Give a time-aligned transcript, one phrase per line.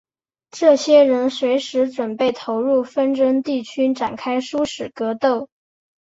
[0.49, 5.47] 这些人随时准备投入纷争地区展开殊死格斗。